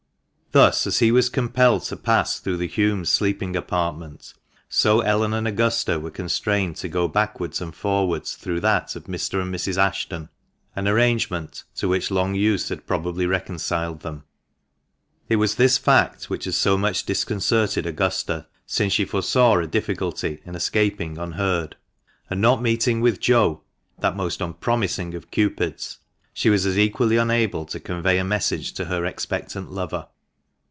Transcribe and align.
Thus, 0.53 0.85
as 0.85 0.99
he 0.99 1.13
was 1.13 1.29
compelled 1.29 1.83
to 1.85 1.95
pass 1.95 2.37
through 2.37 2.57
the 2.57 2.67
Hulmes' 2.67 3.07
sleeping 3.09 3.55
apartment, 3.55 4.33
so 4.67 4.99
Ellen 4.99 5.33
and 5.33 5.47
Augusta 5.47 5.97
were 5.97 6.11
constrained 6.11 6.75
to 6.83 6.89
go 6.89 7.07
back 7.07 7.39
wards 7.39 7.61
and 7.61 7.73
forwards 7.73 8.35
through 8.35 8.59
that 8.59 8.93
of 8.97 9.05
Mr. 9.05 9.41
and 9.41 9.55
Mrs. 9.55 9.69
long 9.77 9.85
use 9.85 9.87
had 9.87 9.97
probably 10.09 10.19
Ashton— 10.19 10.29
an 10.75 10.87
arrangement 10.89 11.63
to 11.77 13.27
reconciled 13.31 14.01
them. 14.01 14.25
It 15.29 15.37
was 15.37 15.55
this 15.55 15.77
fact 15.77 16.25
which 16.29 16.43
had 16.43 16.53
so 16.55 16.77
much 16.77 17.05
disconcerted 17.05 17.85
Augusta, 17.85 18.45
since 18.65 18.91
she 18.91 19.05
foresaw 19.05 19.57
a 19.57 19.65
difficulty 19.65 20.41
in 20.43 20.53
escaping 20.55 21.17
unheard; 21.17 21.77
and 22.29 22.41
not 22.41 22.61
meeting 22.61 22.99
with 22.99 23.21
Joe 23.21 23.61
(that 23.99 24.17
most 24.17 24.41
unpromising 24.41 25.15
of 25.15 25.31
Cupids), 25.31 25.99
she 26.33 26.49
was 26.49 26.65
as 26.65 26.77
equally 26.77 27.15
unable 27.15 27.63
to 27.67 27.79
convey 27.79 28.17
a 28.17 28.25
message 28.25 28.73
to 28.73 28.83
her 28.83 29.05
expectant 29.05 29.71
lover. 29.71 30.07